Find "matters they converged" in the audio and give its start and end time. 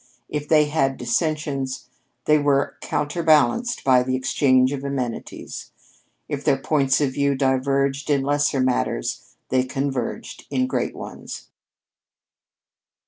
8.61-10.47